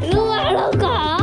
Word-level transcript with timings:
Cứu 0.00 0.30
anh 0.30 0.54
đâu! 0.54 1.22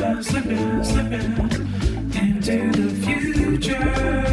slipping, 0.00 0.22
slipping, 0.22 0.82
slipping 0.82 1.60
into 2.14 2.72
the 2.72 2.88
future. 3.04 4.29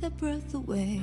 the 0.00 0.10
breath 0.10 0.54
away. 0.54 0.98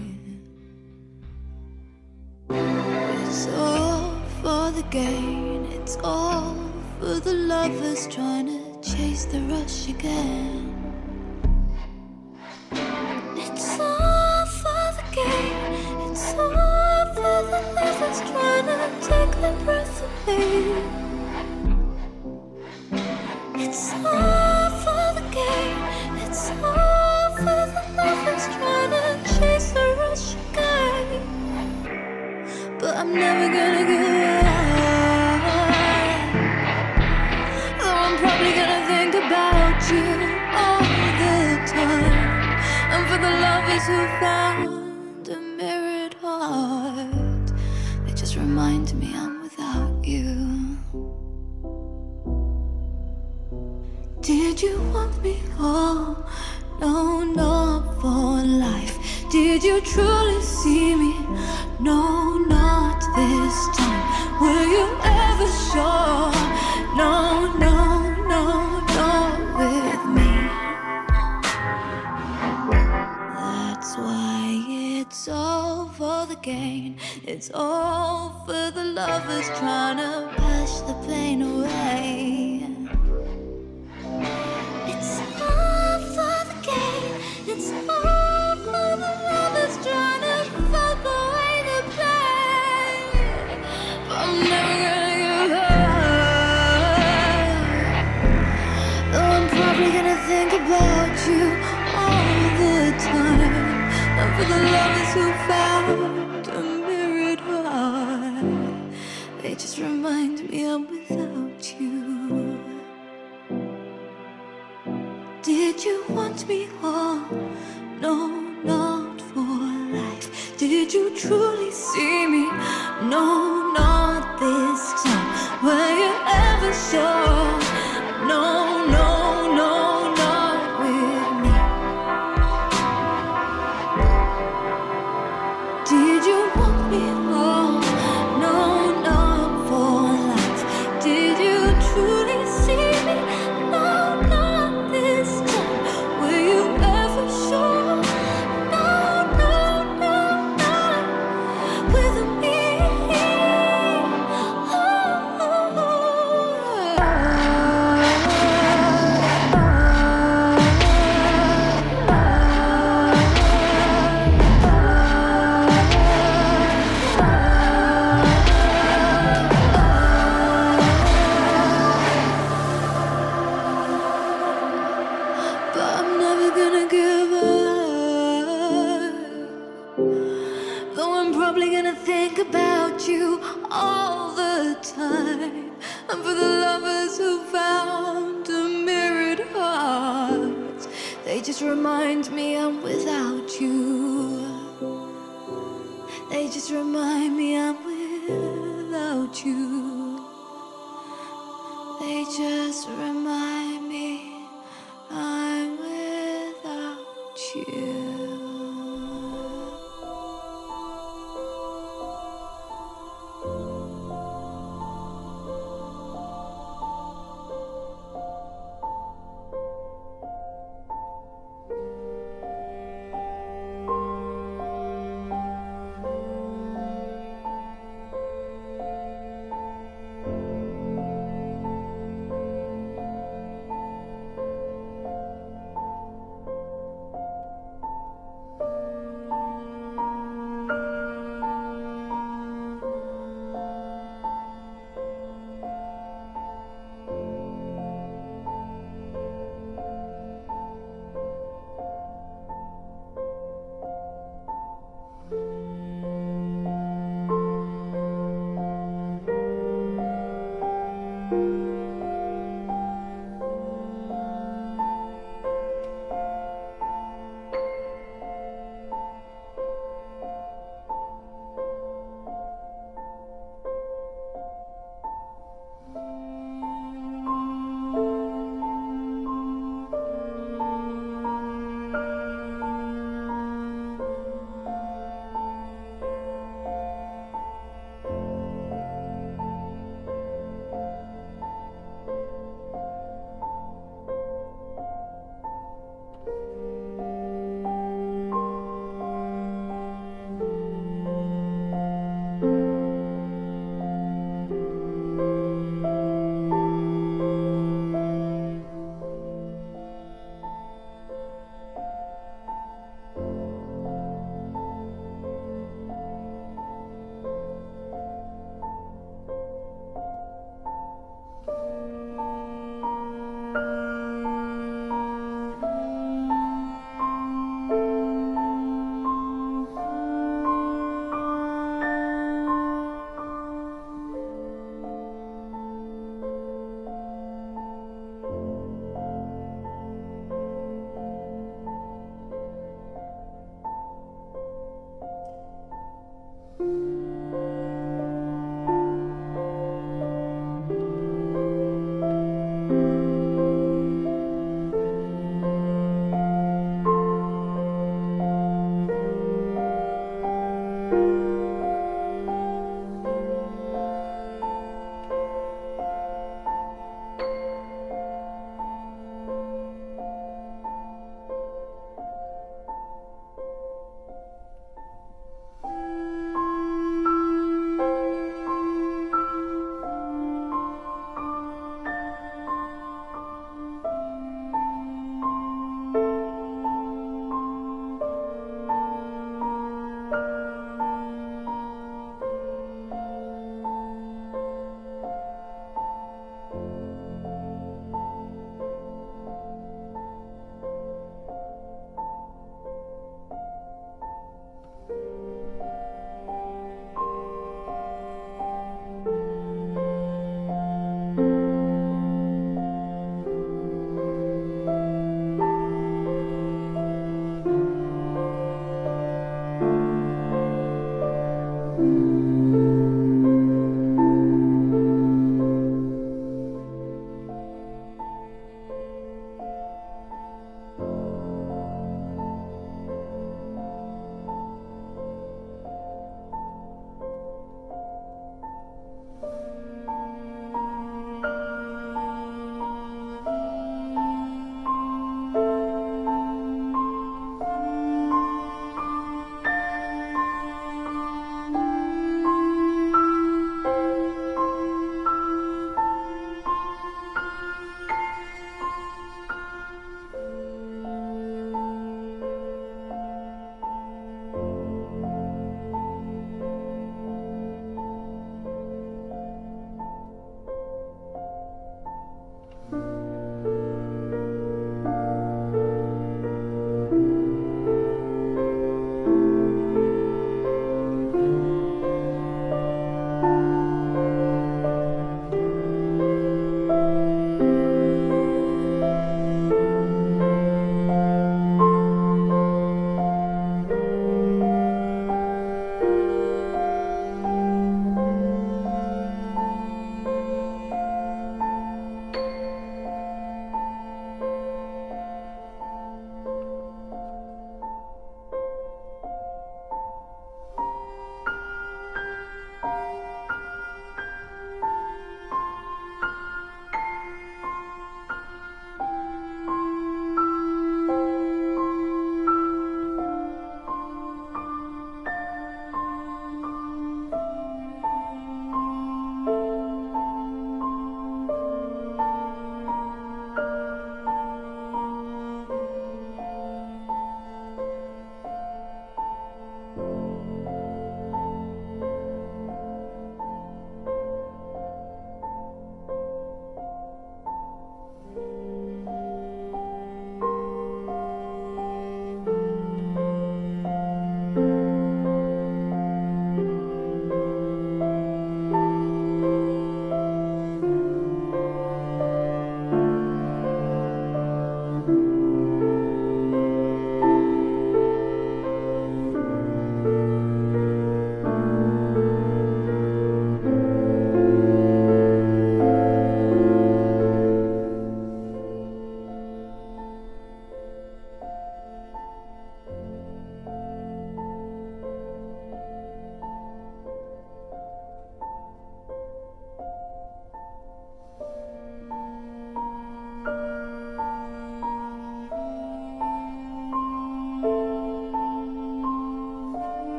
It's 2.49 3.47
all 3.49 4.19
for 4.41 4.71
the 4.71 4.83
gain, 4.89 5.65
it's 5.65 5.97
all 6.03 6.55
for 6.99 7.19
the 7.19 7.33
lovers 7.33 8.07
trying 8.07 8.47
to 8.47 8.81
chase 8.81 9.25
the 9.25 9.41
rush 9.41 9.89
again. 9.89 10.66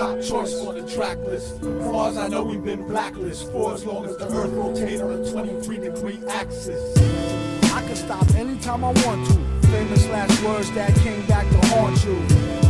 Top 0.00 0.22
choice 0.22 0.54
on 0.66 0.74
the 0.74 0.90
track 0.90 1.18
list. 1.18 1.62
As 1.62 1.90
far 1.90 2.08
as 2.08 2.16
I 2.16 2.28
know, 2.28 2.42
we've 2.42 2.64
been 2.64 2.86
blacklist 2.86 3.52
for 3.52 3.74
as 3.74 3.84
long 3.84 4.06
as 4.06 4.16
the 4.16 4.26
earth 4.28 4.52
rotates 4.52 5.02
on 5.02 5.10
a 5.12 5.30
23 5.30 5.76
degree 5.76 6.18
axis. 6.28 6.96
I 7.74 7.82
can 7.82 7.96
stop 7.96 8.26
anytime 8.34 8.82
I 8.82 8.92
want 9.04 9.26
to. 9.28 9.68
Famous 9.68 10.08
last 10.08 10.42
words 10.42 10.70
that 10.72 10.94
came 10.96 11.20
back 11.26 11.46
to 11.50 11.58
haunt 11.68 12.02
you. 12.04 12.16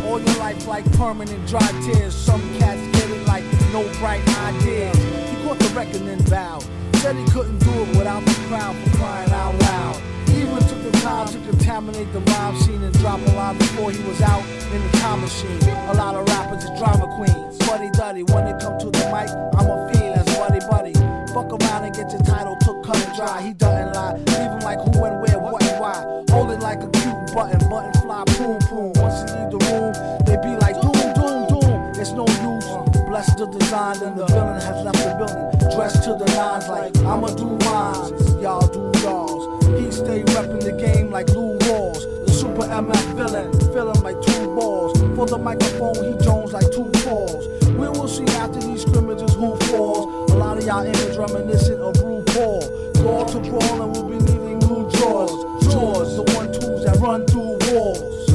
All 0.07 0.19
your 0.19 0.37
life 0.39 0.67
like 0.67 0.85
permanent 0.97 1.47
dry 1.47 1.65
tears. 1.85 2.13
Some 2.13 2.41
cats 2.59 2.81
get 2.99 3.09
it 3.09 3.25
like 3.25 3.45
no 3.71 3.81
bright 3.99 4.27
ideas. 4.39 4.97
He 5.29 5.47
caught 5.47 5.57
the 5.57 5.71
reckoning 5.73 6.19
vowed. 6.27 6.65
Said 6.95 7.15
he 7.15 7.25
couldn't 7.31 7.59
do 7.59 7.71
it 7.71 7.97
without 7.97 8.25
the 8.25 8.35
crowd 8.49 8.75
for 8.75 8.97
crying 8.97 9.31
out 9.31 9.55
loud. 9.55 10.01
Even 10.35 10.59
took 10.67 10.83
the 10.83 10.99
time 10.99 11.27
to 11.29 11.39
contaminate 11.49 12.11
the 12.11 12.19
rhyme 12.19 12.59
scene 12.59 12.83
and 12.83 12.93
drop 12.99 13.21
a 13.25 13.31
line 13.31 13.57
before 13.57 13.89
he 13.91 14.03
was 14.03 14.21
out 14.21 14.43
in 14.73 14.81
the 14.83 14.97
time 14.99 15.21
machine. 15.21 15.61
A 15.89 15.93
lot 15.93 16.15
of 16.15 16.27
rappers 16.27 16.63
is 16.63 16.71
drama 16.79 17.07
queens. 17.15 17.57
Buddy 17.67 17.89
duddy, 17.91 18.23
when 18.23 18.47
it 18.47 18.59
come 18.61 18.79
to 18.79 18.89
the 18.89 19.05
mic, 19.11 19.29
I'm 19.59 19.67
a 19.67 19.91
fiend 19.91 20.15
as 20.15 20.25
buddy 20.37 20.59
buddy. 20.69 20.93
Fuck 21.33 21.51
around 21.51 21.83
and 21.85 21.95
get 21.95 22.11
your 22.11 22.21
title 22.23 22.55
took 22.61 22.83
cut 22.83 22.97
and 22.97 23.15
dry. 23.15 23.41
He 23.41 23.53
doesn't 23.53 23.93
lie. 23.93 24.15
Leave 24.15 24.51
him 24.51 24.59
like 24.59 24.79
who 24.79 25.03
and 25.03 25.21
where, 25.21 25.39
what 25.39 25.63
and 25.63 25.79
why. 25.79 25.99
Hold 26.31 26.51
it 26.51 26.59
like 26.59 26.79
a 26.83 26.89
cute 26.89 27.35
button, 27.35 27.59
button 27.69 27.93
fly, 28.01 28.23
boom, 28.37 28.59
boom. 28.69 28.91
Once 28.95 29.19
he 29.19 29.37
leave 29.37 29.51
the 29.51 29.59
room, 29.67 29.91
they 30.25 30.37
be 30.39 30.55
like 30.59 30.75
doom, 30.79 30.99
doom, 31.15 31.39
doom. 31.51 31.91
It's 31.99 32.11
no 32.11 32.25
use. 32.27 32.67
Bless 33.07 33.33
the 33.35 33.47
design, 33.47 34.01
and 34.03 34.17
the 34.17 34.25
villain 34.27 34.61
has 34.61 34.85
left 34.85 35.03
the 35.03 35.13
building. 35.19 35.75
Dressed 35.75 36.03
to 36.05 36.15
the 36.15 36.25
nines 36.35 36.67
like 36.67 36.95
I'ma 37.03 37.27
do 37.35 37.47
rhymes. 37.67 38.11
Y'all 38.41 38.67
do 38.67 38.91
y'alls. 39.01 39.43
He 39.79 39.91
stay 39.91 40.23
repping 40.33 40.63
the 40.63 40.73
game 40.73 41.11
like 41.11 41.29
Lou 41.29 41.57
Rawls. 41.59 42.20
The 42.51 42.63
super 42.63 42.73
MF 42.73 43.15
villain, 43.15 43.51
feeling 43.71 44.01
like 44.01 44.21
two 44.21 44.45
balls. 44.47 44.99
For 45.15 45.25
the 45.25 45.37
microphone, 45.37 45.95
he 45.95 46.23
Jones 46.23 46.51
like 46.51 46.69
two 46.71 46.91
falls. 46.99 47.47
We 47.65 47.87
will 47.87 48.09
see 48.09 48.25
after 48.35 48.59
these 48.59 48.81
scrimmages 48.81 49.33
who 49.35 49.55
falls. 49.71 50.31
A 50.31 50.35
lot 50.35 50.57
of 50.57 50.65
y'all 50.65 50.83
image 50.83 51.17
reminiscent 51.17 51.79
of 51.79 51.95
RuPaul. 51.95 52.93
Brawl 52.95 53.25
to 53.25 53.39
brawl, 53.39 53.81
and 53.81 53.91
we'll 53.93 54.09
be 54.09 54.17
needing 54.17 54.59
new 54.59 54.89
drawers. 54.91 55.31
Drawers, 55.71 56.15
the 56.17 56.23
one 56.35 56.51
twos 56.51 56.83
that 56.83 56.97
run 56.99 57.25
through 57.27 57.57
walls. 57.71 58.31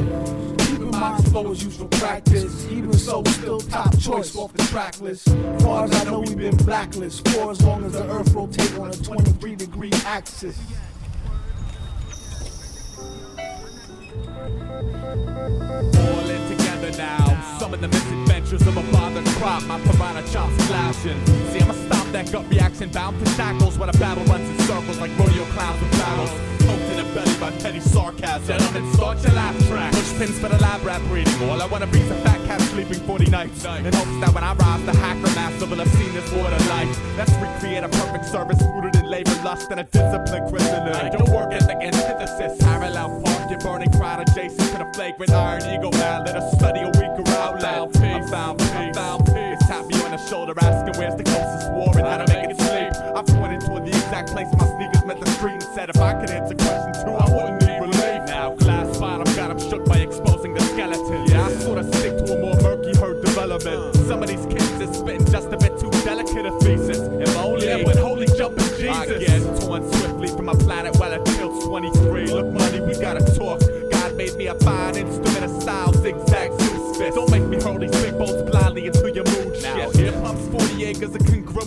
Keep 0.66 0.81
in 0.81 0.90
mind 0.98 1.22
this 1.22 1.31
flow 1.31 1.52
is 1.52 1.62
used 1.62 1.79
for 1.79 1.88
practice. 1.88 2.66
Even 2.70 2.94
so, 2.94 3.22
still 3.24 3.61
top 3.61 3.98
choice 3.98 4.35
off 4.35 4.52
the 4.55 4.62
track 4.64 4.98
list. 5.00 5.29
Far 5.61 5.85
as 5.85 5.94
I 5.94 6.05
know, 6.05 6.20
we've 6.20 6.38
been 6.38 6.57
blacklist 6.57 7.29
for 7.29 7.50
as 7.50 7.61
long 7.61 7.85
as 7.85 7.92
the 7.92 8.11
earth 8.11 8.33
rotates 8.33 8.79
on 8.79 8.88
a 8.88 8.96
23 8.96 9.57
degree 9.57 9.92
axis. 10.07 10.59
All 14.37 16.31
in 16.31 16.49
together 16.49 16.90
now. 16.96 17.57
Some 17.59 17.72
of 17.75 17.81
the 17.81 17.88
misadventures 17.88 18.66
of 18.66 18.77
a 18.77 18.83
bothered 18.92 19.27
crop, 19.37 19.62
my 19.64 19.81
piranha 19.81 20.22
chops 20.31 20.55
flashing. 20.66 21.18
See, 21.53 21.61
I'ma 21.61 21.72
stop 21.72 22.07
that 22.12 22.31
gut 22.31 22.49
reaction, 22.51 22.90
bound 22.90 23.18
to 23.25 23.31
shackles 23.33 23.79
when 23.79 23.88
a 23.88 23.92
battle 23.94 24.25
runs 24.25 24.49
in 24.49 24.59
circles 24.66 24.99
like 24.99 25.16
rodeo 25.18 25.44
clowns 25.46 25.81
with 25.81 25.90
battles. 25.92 26.31
Poked 26.66 26.90
in 26.90 26.96
the 26.96 27.14
belly 27.14 27.37
by 27.38 27.51
petty 27.62 27.81
sarcasm. 27.81 28.46
Gentlemen, 28.46 28.92
start 28.92 29.22
your 29.22 29.33
laugh 29.33 29.57
track. 29.68 29.92
Push 29.92 30.18
pins 30.18 30.38
for 30.38 30.49
the 30.49 30.59
lab 30.59 30.85
rap 30.85 31.03
reading. 31.11 31.35
All 31.49 31.61
I 31.61 31.66
wanna 31.66 31.87
be 31.87 32.01
is 32.01 32.11
a 32.11 32.16
fat 32.16 32.44
cat 32.46 32.61
sleeping 32.61 33.01
40 33.07 33.31
nights. 33.31 33.64
In 33.64 33.92
hopes 33.92 34.20
that 34.20 34.35
when 34.35 34.44
I 34.44 34.53
rise, 34.55 34.85
the 34.85 34.96
hacker 34.96 35.33
master 35.35 35.66
will 35.66 35.79
have 35.79 35.88
seen 35.96 36.12
this 36.12 36.31
water 36.33 36.59
life. 36.68 36.90
Let's 37.16 37.33
recreate 37.40 37.85
a 37.85 37.88
perfect 37.88 38.27
service 38.27 38.62
rooted 38.75 38.96
in 38.96 39.09
labor, 39.09 39.35
lust, 39.44 39.70
and 39.70 39.81
a 39.81 39.85
disciplined 39.85 40.49
criminal. 40.51 40.94
I 40.94 41.09
don't 41.09 41.31
work 41.31 41.53
at 41.53 41.66
the 41.66 41.77
antithesis, 41.77 42.62
flagrant 45.16 45.33
iron 45.33 45.74
ego 45.74 45.90
man. 45.92 46.24
Let 46.24 46.37
us 46.37 46.52
study 46.52 46.81
a 46.81 46.87
weaker 46.87 47.29
outlet. 47.31 47.64
I 47.64 47.76
found 48.26 48.59
peace. 48.59 48.72
I 48.72 48.92
found 48.92 49.26
peace. 49.26 49.66
Tap 49.66 49.87
me 49.87 49.94
on 50.05 50.11
the 50.11 50.18
shoulder, 50.18 50.52
asking 50.61 51.00
where's 51.00 51.16
the 51.16 51.24
closest 51.24 51.72
war 51.72 51.92
and 51.96 52.07
how 52.07 52.18
to 52.18 52.33
make 52.33 52.50
it 52.50 52.57
sleep. 52.57 52.92
I 53.14 53.22
pointed 53.22 53.61
toward 53.62 53.85
the 53.85 53.90
exact 53.90 54.31
place 54.31 54.48
my 54.59 54.66
sneakers 54.66 55.05
met 55.05 55.20
the 55.20 55.31
street 55.33 55.62
and 55.62 55.74
said 55.74 55.90
if 55.90 56.00
I 56.00 56.14
could 56.14 56.31
answer 56.31 56.55
question 56.55 56.86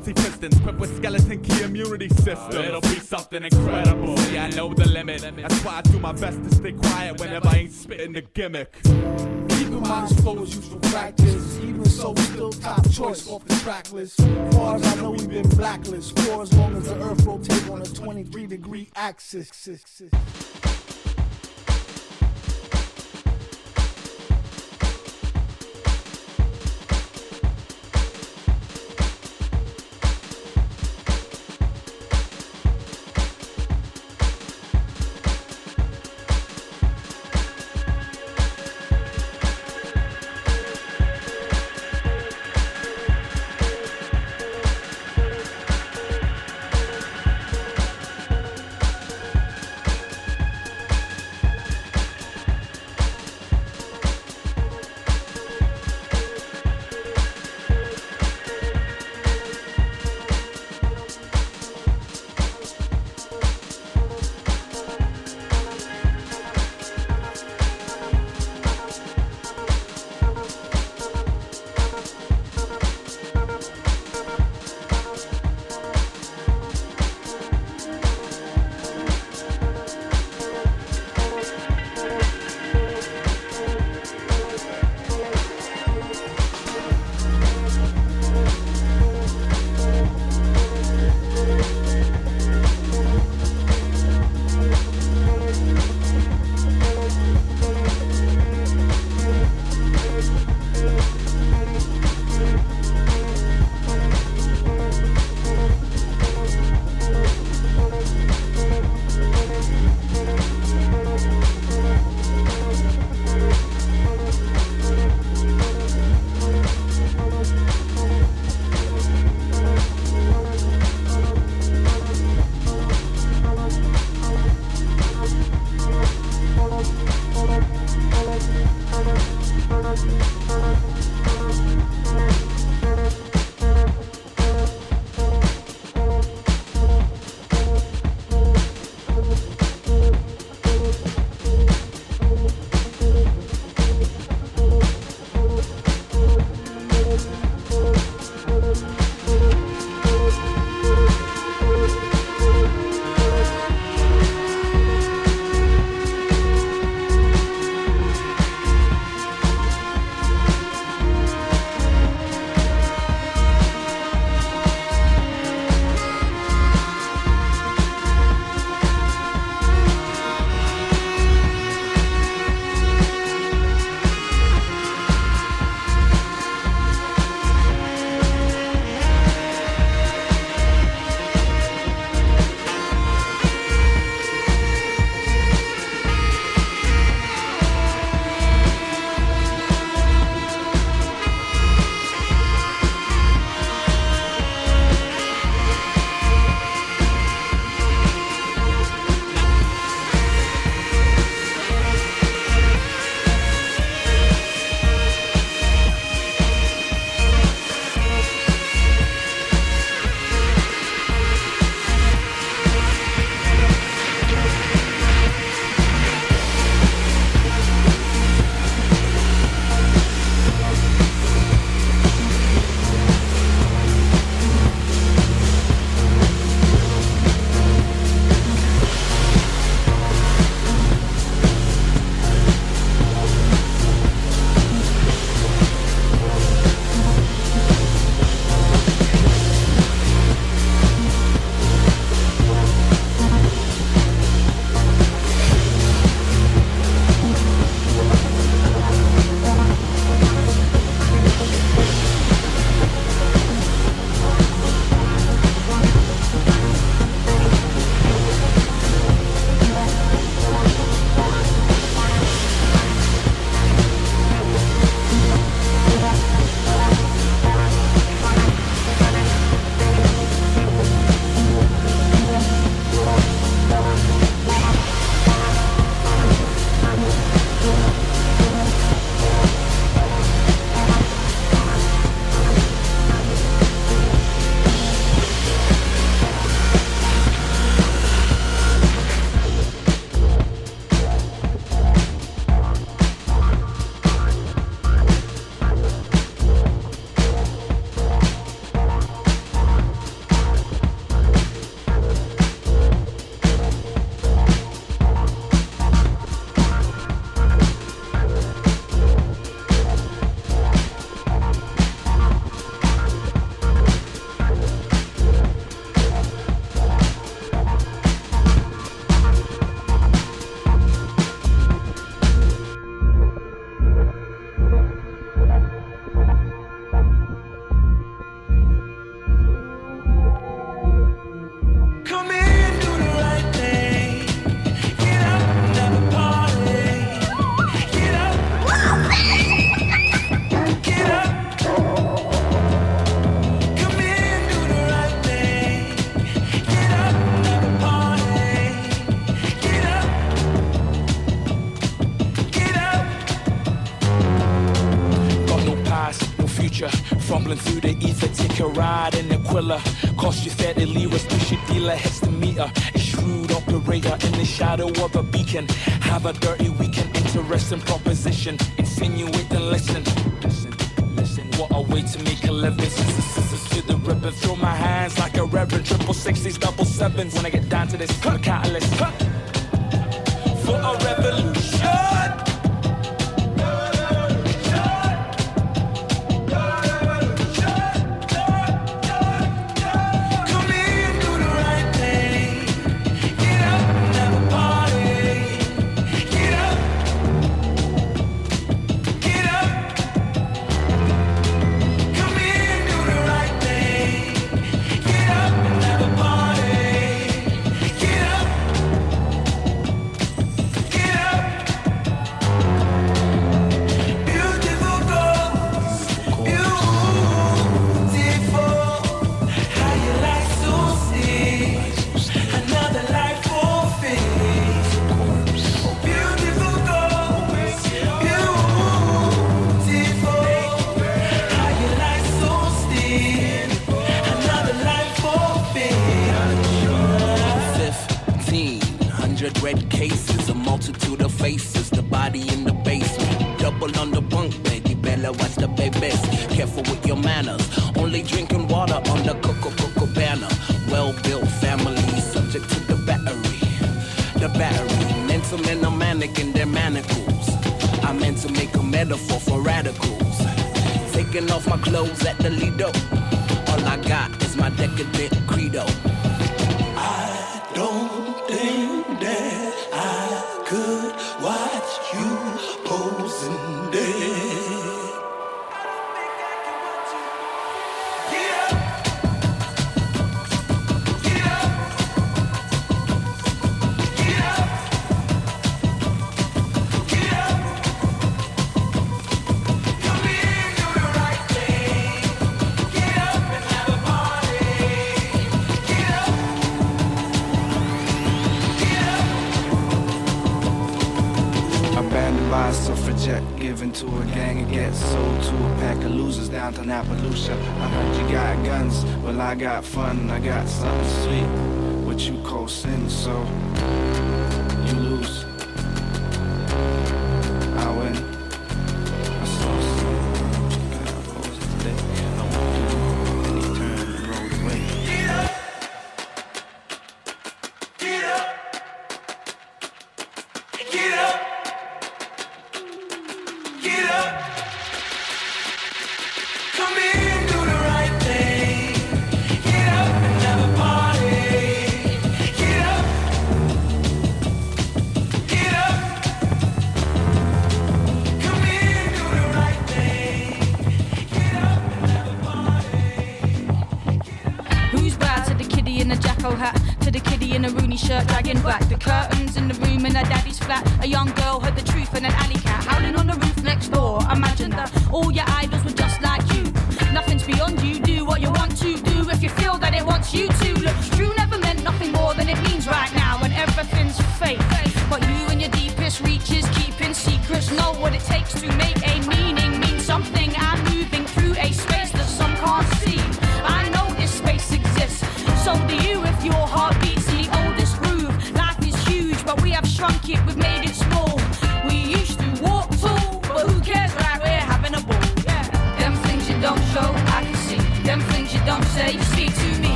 congruency 0.00 0.16
pistons, 0.16 0.56
equipped 0.58 0.78
with 0.78 0.96
skeleton 0.96 1.42
key 1.42 1.62
immunity 1.62 2.08
systems. 2.08 2.54
It'll 2.54 2.80
be 2.80 2.98
something 3.00 3.44
incredible. 3.44 4.16
See, 4.16 4.38
I 4.38 4.50
know 4.50 4.72
the 4.72 4.88
limit. 4.88 5.22
That's 5.22 5.64
why 5.64 5.76
I 5.76 5.82
do 5.82 5.98
my 5.98 6.12
best 6.12 6.42
to 6.42 6.54
stay 6.54 6.72
quiet 6.72 7.20
whenever 7.20 7.48
I 7.48 7.56
ain't 7.56 7.72
spitting 7.72 8.12
the 8.12 8.22
gimmick. 8.22 8.74
Keep 8.82 9.68
in 9.68 9.80
mind 9.80 10.08
this 10.08 10.20
flow 10.20 10.42
is 10.42 10.54
used 10.54 10.72
for 10.72 10.78
practice. 10.90 11.58
Even 11.60 11.84
so, 11.84 12.10
we 12.12 12.22
still 12.22 12.52
top 12.52 12.90
choice 12.90 13.28
off 13.28 13.44
the 13.44 13.54
track 13.56 13.92
list. 13.92 14.20
Far 14.52 14.76
as 14.76 14.86
I 14.86 14.94
know, 14.96 15.10
we've 15.10 15.28
been 15.28 15.48
blacklist 15.50 16.18
for 16.18 16.42
as 16.42 16.52
long 16.54 16.76
as 16.76 16.84
the 16.84 17.00
earth 17.02 17.24
rotates 17.24 17.68
on 17.68 17.82
a 17.82 17.84
23 17.84 18.46
degree 18.46 18.88
axis. 18.96 19.50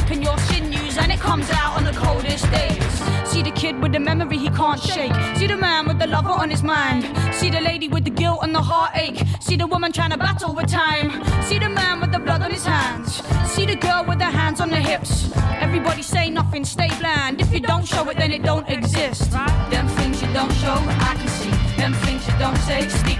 deep 0.00 0.10
in 0.16 0.22
your 0.22 0.38
sinews, 0.38 0.98
and 0.98 1.12
it 1.12 1.20
comes 1.20 1.50
out 1.50 1.76
on 1.76 1.84
the 1.84 1.92
coldest 1.92 2.50
days. 2.50 2.84
See 3.24 3.42
the 3.42 3.50
kid 3.50 3.80
with 3.80 3.92
the 3.92 4.00
memory 4.00 4.38
he 4.38 4.48
can't 4.50 4.80
shake. 4.80 5.12
See 5.36 5.46
the 5.46 5.56
man 5.56 5.86
with 5.86 5.98
the 5.98 6.06
lover 6.06 6.30
on 6.30 6.50
his 6.50 6.62
mind. 6.62 7.04
See 7.34 7.50
the 7.50 7.60
lady 7.60 7.88
with 7.88 8.04
the 8.04 8.10
guilt 8.10 8.40
and 8.42 8.54
the 8.54 8.62
heartache. 8.62 9.22
See 9.40 9.56
the 9.56 9.66
woman 9.66 9.92
trying 9.92 10.10
to 10.10 10.18
battle 10.18 10.54
with 10.54 10.68
time. 10.68 11.10
See 11.42 11.58
the 11.58 11.68
man 11.68 12.00
with 12.00 12.12
the 12.12 12.18
blood 12.18 12.42
on 12.42 12.50
his 12.50 12.64
hands. 12.64 13.22
See 13.50 13.66
the 13.66 13.76
girl 13.76 14.04
with 14.06 14.20
her 14.20 14.30
hands 14.30 14.60
on 14.60 14.70
her 14.70 14.84
hips. 14.90 15.32
Everybody 15.60 16.02
say 16.02 16.30
nothing, 16.30 16.64
stay 16.64 16.88
blind. 16.98 17.40
If 17.40 17.52
you 17.52 17.60
don't 17.60 17.86
show 17.86 18.08
it, 18.08 18.16
then 18.16 18.32
it 18.32 18.42
don't 18.42 18.68
exist. 18.68 19.30
Them 19.70 19.86
things 19.98 20.22
you 20.22 20.32
don't 20.32 20.52
show, 20.54 20.76
I 21.10 21.14
can 21.18 21.28
see. 21.28 21.50
Them 21.76 21.92
things 22.04 22.26
you 22.26 22.34
don't 22.38 22.58
say, 22.58 22.88
speak 22.88 23.19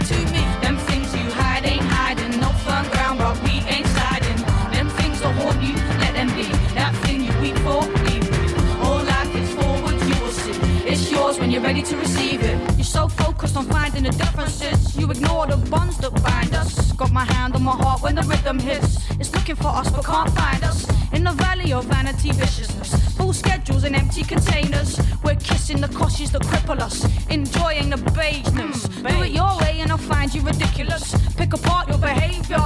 My 17.61 17.72
hand 17.72 17.80
on 17.80 17.84
my 17.84 17.84
heart 17.84 18.02
when 18.02 18.14
the 18.14 18.22
rhythm 18.22 18.58
hits. 18.58 19.11
It's 19.18 19.34
looking 19.34 19.56
for 19.56 19.68
us 19.68 19.90
but 19.90 20.04
can't 20.04 20.30
find 20.30 20.64
us. 20.64 20.86
In 21.12 21.24
the 21.24 21.32
valley 21.32 21.72
of 21.72 21.84
vanity 21.84 22.32
viciousness, 22.32 22.94
full 23.16 23.32
schedules 23.32 23.84
and 23.84 23.94
empty 23.94 24.22
containers. 24.22 24.98
We're 25.22 25.36
kissing 25.36 25.80
the 25.80 25.88
coshes 25.88 26.30
that 26.32 26.42
cripple 26.42 26.80
us, 26.80 27.04
enjoying 27.28 27.90
the 27.90 27.96
beigeness. 27.96 28.86
Hmm, 28.86 29.06
Do 29.06 29.22
it 29.22 29.32
your 29.32 29.58
way 29.58 29.80
and 29.80 29.90
I'll 29.90 29.98
find 29.98 30.32
you 30.34 30.42
ridiculous. 30.42 31.14
Pick 31.36 31.52
apart 31.52 31.88
your 31.88 31.98
behavior. 31.98 32.64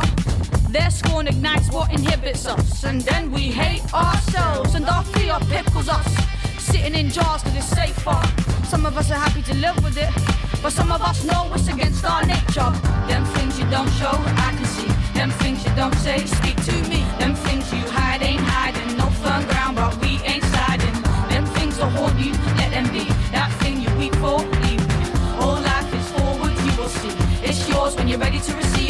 Their 0.70 0.90
scorn 0.90 1.26
ignites 1.28 1.70
what 1.70 1.92
inhibits 1.92 2.46
us, 2.46 2.84
and 2.84 3.00
then 3.02 3.30
we 3.30 3.42
hate 3.42 3.84
ourselves, 3.94 4.74
and 4.74 4.84
our 4.86 5.04
fear 5.04 5.38
pickles 5.48 5.88
us. 5.88 6.06
Sitting 6.58 6.94
in 6.94 7.10
jars 7.10 7.42
cause 7.42 7.56
it's 7.56 7.66
safer. 7.66 8.20
Some 8.66 8.86
of 8.86 8.96
us 8.96 9.10
are 9.10 9.18
happy 9.18 9.42
to 9.42 9.54
live 9.54 9.76
with 9.84 9.96
it, 9.96 10.10
but 10.62 10.72
some 10.72 10.90
of 10.90 11.00
us 11.00 11.24
know 11.24 11.48
it's 11.54 11.68
against 11.68 12.04
our 12.04 12.24
nature. 12.26 12.72
Them 13.06 13.24
things 13.36 13.58
you 13.58 13.70
don't 13.70 13.90
show, 13.92 14.10
I 14.10 14.54
can 14.56 14.64
see. 14.64 14.83
Them 15.14 15.30
things 15.30 15.64
you 15.64 15.72
don't 15.74 15.94
say, 15.94 16.18
speak 16.26 16.56
to 16.64 16.76
me. 16.88 17.00
Them 17.18 17.34
things 17.34 17.72
you 17.72 17.80
hide 17.90 18.22
ain't 18.22 18.40
hiding. 18.40 18.96
No 18.96 19.06
firm 19.22 19.44
ground, 19.46 19.76
but 19.76 19.96
we 20.02 20.20
ain't 20.24 20.44
sliding. 20.44 20.96
Them 21.32 21.46
things 21.56 21.78
will 21.78 21.90
haunt 21.90 22.18
you, 22.18 22.32
let 22.58 22.70
them 22.72 22.86
be. 22.92 23.04
That 23.32 23.50
thing 23.60 23.80
you 23.80 23.90
weep 23.96 24.14
for, 24.16 24.38
leave. 24.64 24.84
All 25.40 25.60
life 25.60 25.90
is 25.94 26.06
forward, 26.12 26.54
you 26.66 26.72
will 26.76 26.88
see. 27.00 27.14
It's 27.48 27.68
yours 27.68 27.96
when 27.96 28.08
you're 28.08 28.18
ready 28.18 28.40
to 28.40 28.56
receive 28.56 28.83